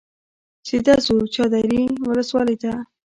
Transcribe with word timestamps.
سیده 0.67 0.95
ځو 1.05 1.15
چاردرې 1.33 1.81
ولسوالۍ 2.09 2.55
ته. 2.63 2.71